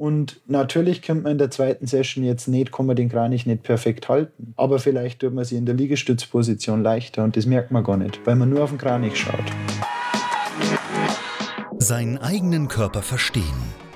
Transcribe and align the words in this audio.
Und 0.00 0.40
natürlich 0.46 1.02
könnte 1.02 1.24
man 1.24 1.32
in 1.32 1.38
der 1.38 1.50
zweiten 1.50 1.86
Session 1.86 2.24
jetzt 2.24 2.48
nicht, 2.48 2.72
kann 2.72 2.86
man 2.86 2.96
den 2.96 3.10
Kranich 3.10 3.44
nicht 3.44 3.62
perfekt 3.62 4.08
halten. 4.08 4.54
Aber 4.56 4.78
vielleicht 4.78 5.20
tut 5.20 5.34
man 5.34 5.44
sie 5.44 5.58
in 5.58 5.66
der 5.66 5.74
Liegestützposition 5.74 6.82
leichter 6.82 7.22
und 7.22 7.36
das 7.36 7.44
merkt 7.44 7.70
man 7.70 7.84
gar 7.84 7.98
nicht, 7.98 8.18
weil 8.24 8.34
man 8.34 8.48
nur 8.48 8.64
auf 8.64 8.70
den 8.70 8.78
Kranich 8.78 9.18
schaut. 9.18 9.44
Seinen 11.76 12.16
eigenen 12.16 12.68
Körper 12.68 13.02
verstehen 13.02 13.44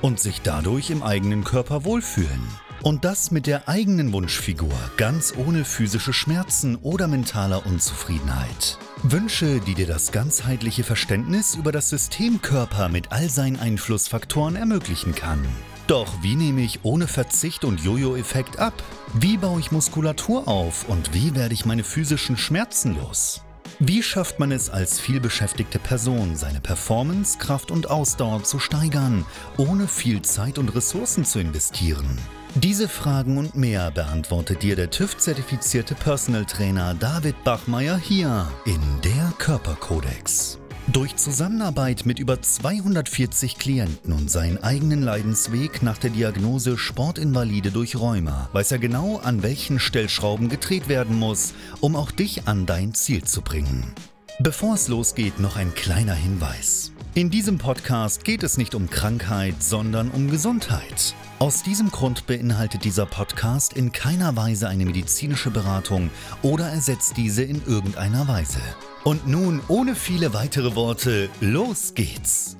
und 0.02 0.20
sich 0.20 0.42
dadurch 0.42 0.90
im 0.90 1.02
eigenen 1.02 1.42
Körper 1.42 1.86
wohlfühlen. 1.86 2.42
Und 2.82 3.06
das 3.06 3.30
mit 3.30 3.46
der 3.46 3.66
eigenen 3.66 4.12
Wunschfigur, 4.12 4.74
ganz 4.98 5.32
ohne 5.34 5.64
physische 5.64 6.12
Schmerzen 6.12 6.76
oder 6.76 7.08
mentaler 7.08 7.64
Unzufriedenheit. 7.64 8.78
Wünsche, 9.02 9.58
die 9.66 9.72
dir 9.72 9.86
das 9.86 10.12
ganzheitliche 10.12 10.84
Verständnis 10.84 11.54
über 11.54 11.72
das 11.72 11.88
System 11.88 12.42
Körper 12.42 12.90
mit 12.90 13.10
all 13.10 13.30
seinen 13.30 13.58
Einflussfaktoren 13.58 14.56
ermöglichen 14.56 15.14
kann. 15.14 15.42
Doch 15.86 16.08
wie 16.22 16.34
nehme 16.34 16.62
ich 16.62 16.80
ohne 16.82 17.06
Verzicht 17.06 17.64
und 17.64 17.80
Jojo-Effekt 17.80 18.58
ab? 18.58 18.72
Wie 19.12 19.36
baue 19.36 19.60
ich 19.60 19.70
Muskulatur 19.70 20.48
auf 20.48 20.88
und 20.88 21.12
wie 21.12 21.34
werde 21.34 21.52
ich 21.52 21.66
meine 21.66 21.84
physischen 21.84 22.38
Schmerzen 22.38 22.96
los? 22.96 23.42
Wie 23.80 24.02
schafft 24.02 24.38
man 24.38 24.50
es 24.50 24.70
als 24.70 24.98
vielbeschäftigte 24.98 25.78
Person, 25.78 26.36
seine 26.36 26.60
Performance, 26.60 27.38
Kraft 27.38 27.70
und 27.70 27.90
Ausdauer 27.90 28.44
zu 28.44 28.58
steigern, 28.58 29.26
ohne 29.58 29.86
viel 29.86 30.22
Zeit 30.22 30.58
und 30.58 30.74
Ressourcen 30.74 31.24
zu 31.24 31.38
investieren? 31.38 32.18
Diese 32.54 32.88
Fragen 32.88 33.36
und 33.36 33.56
mehr 33.56 33.90
beantwortet 33.90 34.62
dir 34.62 34.76
der 34.76 34.88
TÜV-zertifizierte 34.90 35.96
Personal 35.96 36.46
Trainer 36.46 36.94
David 36.94 37.42
Bachmeier 37.44 37.98
hier 37.98 38.48
in 38.64 38.80
der 39.02 39.32
Körperkodex. 39.38 40.60
Durch 40.88 41.16
Zusammenarbeit 41.16 42.04
mit 42.04 42.18
über 42.18 42.42
240 42.42 43.56
Klienten 43.56 44.12
und 44.12 44.30
seinen 44.30 44.62
eigenen 44.62 45.02
Leidensweg 45.02 45.82
nach 45.82 45.96
der 45.96 46.10
Diagnose 46.10 46.76
Sportinvalide 46.76 47.70
durch 47.70 47.96
Rheuma 47.96 48.50
weiß 48.52 48.72
er 48.72 48.78
genau, 48.78 49.16
an 49.16 49.42
welchen 49.42 49.80
Stellschrauben 49.80 50.50
gedreht 50.50 50.88
werden 50.88 51.18
muss, 51.18 51.54
um 51.80 51.96
auch 51.96 52.10
dich 52.10 52.46
an 52.46 52.66
dein 52.66 52.92
Ziel 52.92 53.24
zu 53.24 53.40
bringen. 53.40 53.94
Bevor 54.40 54.74
es 54.74 54.88
losgeht, 54.88 55.40
noch 55.40 55.56
ein 55.56 55.74
kleiner 55.74 56.14
Hinweis. 56.14 56.92
In 57.14 57.30
diesem 57.30 57.56
Podcast 57.56 58.24
geht 58.24 58.42
es 58.42 58.58
nicht 58.58 58.74
um 58.74 58.90
Krankheit, 58.90 59.62
sondern 59.62 60.10
um 60.10 60.30
Gesundheit. 60.30 61.14
Aus 61.44 61.62
diesem 61.62 61.90
Grund 61.90 62.26
beinhaltet 62.26 62.84
dieser 62.84 63.04
Podcast 63.04 63.74
in 63.74 63.92
keiner 63.92 64.34
Weise 64.34 64.66
eine 64.66 64.86
medizinische 64.86 65.50
Beratung 65.50 66.08
oder 66.40 66.68
ersetzt 66.68 67.18
diese 67.18 67.42
in 67.42 67.60
irgendeiner 67.66 68.26
Weise. 68.26 68.60
Und 69.04 69.28
nun, 69.28 69.60
ohne 69.68 69.94
viele 69.94 70.32
weitere 70.32 70.74
Worte, 70.74 71.28
los 71.42 71.92
geht's! 71.92 72.56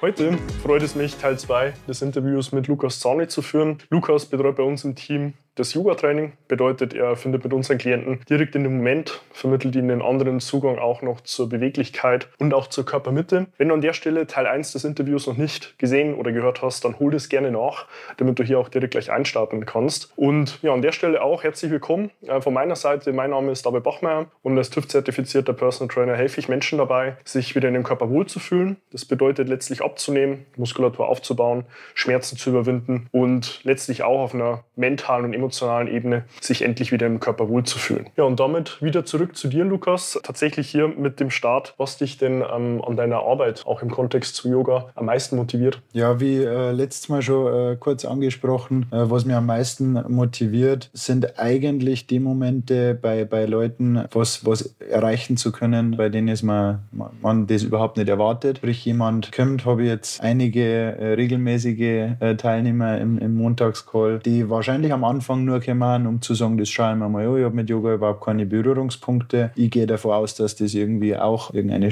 Heute 0.00 0.38
freut 0.62 0.82
es 0.82 0.94
mich, 0.94 1.16
Teil 1.16 1.38
2 1.38 1.74
des 1.86 2.00
Interviews 2.00 2.50
mit 2.50 2.66
Lukas 2.66 2.98
Zani 2.98 3.28
zu 3.28 3.42
führen. 3.42 3.76
Lukas 3.90 4.24
betreut 4.24 4.56
bei 4.56 4.62
uns 4.62 4.82
im 4.82 4.94
Team 4.94 5.34
das 5.56 5.74
Yoga-Training 5.74 6.32
bedeutet, 6.48 6.94
er 6.94 7.16
findet 7.16 7.42
mit 7.44 7.52
unseren 7.52 7.78
Klienten 7.78 8.20
direkt 8.28 8.54
in 8.54 8.62
dem 8.62 8.76
Moment, 8.76 9.20
vermittelt 9.32 9.74
ihnen 9.74 9.90
einen 9.90 10.02
anderen 10.02 10.40
Zugang 10.40 10.78
auch 10.78 11.02
noch 11.02 11.20
zur 11.22 11.48
Beweglichkeit 11.48 12.28
und 12.38 12.54
auch 12.54 12.68
zur 12.68 12.86
Körpermitte. 12.86 13.48
Wenn 13.58 13.68
du 13.68 13.74
an 13.74 13.80
der 13.80 13.92
Stelle 13.92 14.26
Teil 14.26 14.46
1 14.46 14.72
des 14.72 14.84
Interviews 14.84 15.26
noch 15.26 15.36
nicht 15.36 15.78
gesehen 15.78 16.14
oder 16.14 16.30
gehört 16.30 16.62
hast, 16.62 16.84
dann 16.84 16.98
hol 16.98 17.10
das 17.10 17.28
gerne 17.28 17.50
nach, 17.50 17.86
damit 18.16 18.38
du 18.38 18.44
hier 18.44 18.58
auch 18.58 18.68
direkt 18.68 18.92
gleich 18.92 19.10
einstarten 19.10 19.66
kannst. 19.66 20.12
Und 20.16 20.62
ja, 20.62 20.72
an 20.72 20.82
der 20.82 20.92
Stelle 20.92 21.20
auch 21.20 21.42
herzlich 21.42 21.70
willkommen 21.70 22.10
äh, 22.26 22.40
von 22.40 22.54
meiner 22.54 22.76
Seite. 22.76 23.12
Mein 23.12 23.30
Name 23.30 23.50
ist 23.50 23.66
David 23.66 23.82
Bachmeier 23.82 24.26
und 24.42 24.56
als 24.56 24.70
TÜV-zertifizierter 24.70 25.52
Personal 25.52 25.92
Trainer 25.92 26.16
helfe 26.16 26.38
ich 26.38 26.48
Menschen 26.48 26.78
dabei, 26.78 27.16
sich 27.24 27.56
wieder 27.56 27.68
in 27.68 27.74
dem 27.74 27.82
Körper 27.82 28.08
wohlzufühlen. 28.08 28.76
Das 28.92 29.04
bedeutet 29.04 29.48
letztlich 29.48 29.82
abzunehmen, 29.82 30.46
Muskulatur 30.56 31.08
aufzubauen, 31.08 31.64
Schmerzen 31.94 32.36
zu 32.36 32.50
überwinden 32.50 33.08
und 33.10 33.60
letztlich 33.64 34.04
auch 34.04 34.20
auf 34.20 34.34
einer 34.34 34.64
mentalen 34.76 35.24
und 35.24 35.34
emotionalen 35.40 35.88
Ebene 35.88 36.24
sich 36.40 36.62
endlich 36.62 36.92
wieder 36.92 37.06
im 37.06 37.18
Körper 37.20 37.48
wohlzufühlen. 37.48 38.06
Ja, 38.16 38.24
und 38.24 38.38
damit 38.38 38.82
wieder 38.82 39.04
zurück 39.04 39.36
zu 39.36 39.48
dir, 39.48 39.64
Lukas. 39.64 40.18
Tatsächlich 40.22 40.68
hier 40.68 40.88
mit 40.88 41.18
dem 41.18 41.30
Start, 41.30 41.74
was 41.78 41.96
dich 41.96 42.18
denn 42.18 42.42
ähm, 42.42 42.82
an 42.86 42.96
deiner 42.96 43.20
Arbeit, 43.20 43.64
auch 43.66 43.82
im 43.82 43.90
Kontext 43.90 44.36
zu 44.36 44.48
Yoga, 44.48 44.90
am 44.94 45.06
meisten 45.06 45.36
motiviert? 45.36 45.80
Ja, 45.92 46.20
wie 46.20 46.36
äh, 46.36 46.72
letztes 46.72 47.08
Mal 47.08 47.22
schon 47.22 47.72
äh, 47.72 47.76
kurz 47.76 48.04
angesprochen, 48.04 48.86
äh, 48.90 48.96
was 49.10 49.24
mir 49.24 49.36
am 49.36 49.46
meisten 49.46 49.92
motiviert, 50.08 50.90
sind 50.92 51.38
eigentlich 51.38 52.06
die 52.06 52.20
Momente 52.20 52.94
bei, 52.94 53.24
bei 53.24 53.46
Leuten, 53.46 54.04
was, 54.12 54.44
was 54.44 54.74
erreichen 54.90 55.36
zu 55.36 55.52
können, 55.52 55.96
bei 55.96 56.08
denen 56.08 56.28
es 56.28 56.42
man, 56.42 56.80
man 57.22 57.46
das 57.46 57.62
überhaupt 57.62 57.96
nicht 57.96 58.08
erwartet. 58.08 58.58
Sprich, 58.58 58.84
jemand 58.84 59.32
kommt, 59.32 59.64
habe 59.64 59.82
ich 59.82 59.88
jetzt 59.88 60.20
einige 60.20 60.62
äh, 60.62 61.14
regelmäßige 61.14 62.16
äh, 62.20 62.36
Teilnehmer 62.36 62.98
im, 62.98 63.18
im 63.18 63.34
Montagscall, 63.34 64.18
die 64.18 64.50
wahrscheinlich 64.50 64.92
am 64.92 65.04
Anfang 65.04 65.29
Anfang 65.30 65.44
nur 65.44 65.60
kommen, 65.60 66.06
um 66.08 66.20
zu 66.20 66.34
sagen, 66.34 66.58
das 66.58 66.68
schaue 66.68 66.92
ich 66.92 66.98
mir 66.98 67.08
mal 67.08 67.24
an, 67.24 67.38
ich 67.38 67.44
habe 67.44 67.54
mit 67.54 67.70
Yoga 67.70 67.94
überhaupt 67.94 68.24
keine 68.24 68.46
Berührungspunkte. 68.46 69.52
Ich 69.54 69.70
gehe 69.70 69.86
davon 69.86 70.12
aus, 70.12 70.34
dass 70.34 70.56
das 70.56 70.74
irgendwie 70.74 71.16
auch 71.16 71.54
irgendeine 71.54 71.90